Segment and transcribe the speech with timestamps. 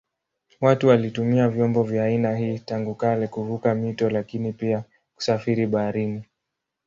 [0.61, 4.83] Watu walitumia vyombo vya aina hii tangu kale kuvuka mito lakini pia
[5.15, 6.23] kusafiri baharini.